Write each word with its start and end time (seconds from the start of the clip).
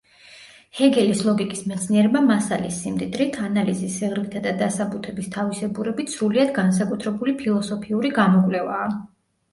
ჰეგელის 0.77 1.19
„ლოგიკის 1.25 1.59
მეცნიერება“ 1.71 2.23
მასალის 2.29 2.79
სიმდიდრით, 2.85 3.37
ანალიზის 3.49 3.99
სიღრმითა 4.01 4.43
და 4.47 4.55
დასაბუთების 4.63 5.31
თავისებურებით 5.39 6.13
სრულიად 6.17 6.53
განსაკუთრებული 6.59 7.39
ფილოსოფიური 7.45 8.17
გამოკვლევაა. 8.21 8.89